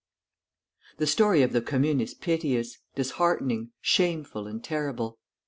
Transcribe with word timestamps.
The 0.97 1.05
story 1.05 1.43
of 1.43 1.53
the 1.53 1.61
Commune 1.61 2.01
is 2.01 2.15
piteous, 2.15 2.79
disheartening, 2.95 3.69
shameful, 3.83 4.47
and 4.47 4.63
terrible. 4.63 5.19